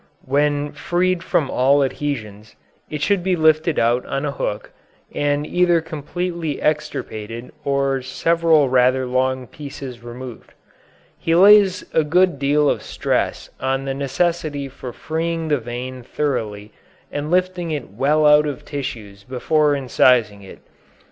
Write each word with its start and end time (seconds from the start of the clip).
When 0.25 0.71
freed 0.71 1.21
from 1.21 1.51
all 1.51 1.83
adhesions, 1.83 2.55
it 2.89 3.03
should 3.03 3.21
be 3.23 3.35
lifted 3.35 3.77
out 3.77 4.03
on 4.07 4.25
a 4.25 4.31
hook, 4.31 4.71
and 5.13 5.45
either 5.45 5.79
completely 5.79 6.59
extirpated 6.59 7.51
or 7.63 8.01
several 8.01 8.67
rather 8.67 9.05
long 9.05 9.45
pieces 9.45 10.01
removed. 10.03 10.55
He 11.19 11.35
lays 11.35 11.85
a 11.93 12.03
good 12.03 12.39
deal 12.39 12.67
of 12.67 12.81
stress 12.81 13.51
on 13.59 13.85
the 13.85 13.93
necessity 13.93 14.67
for 14.67 14.91
freeing 14.91 15.49
the 15.49 15.59
vein 15.59 16.01
thoroughly 16.01 16.71
and 17.11 17.29
lifting 17.29 17.69
it 17.69 17.91
well 17.91 18.25
out 18.25 18.47
of 18.47 18.65
tissues 18.65 19.23
before 19.23 19.73
incising 19.75 20.41
it. 20.43 20.63